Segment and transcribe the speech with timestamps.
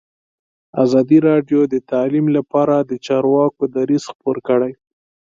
[0.83, 4.71] ازادي راډیو د تعلیم لپاره د چارواکو دریځ خپور کړی.